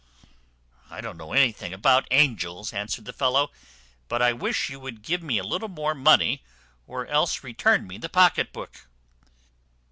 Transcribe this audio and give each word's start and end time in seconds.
"I 0.89 0.99
don't 0.99 1.15
know 1.15 1.31
anything 1.31 1.73
about 1.73 2.07
angels," 2.09 2.73
answered 2.73 3.05
the 3.05 3.13
fellow; 3.13 3.51
"but 4.07 4.19
I 4.19 4.33
wish 4.33 4.67
you 4.67 4.79
would 4.79 5.03
give 5.03 5.21
me 5.21 5.37
a 5.37 5.43
little 5.43 5.69
more 5.69 5.93
money, 5.93 6.41
or 6.87 7.05
else 7.05 7.43
return 7.43 7.85
me 7.85 7.99
the 7.99 8.09
pocket 8.09 8.51
book." 8.51 8.87